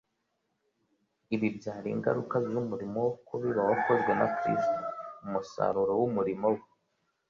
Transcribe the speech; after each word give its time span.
Ibi 1.35 1.47
byari 1.57 1.87
ingaruka 1.95 2.35
z’umurimo 2.49 2.97
wo 3.05 3.11
kubiba 3.27 3.61
wakozwe 3.69 4.11
na 4.19 4.27
Kristo, 4.37 4.77
umusaruro 5.25 5.91
w’umurimo 6.01 6.45
we. 6.55 6.61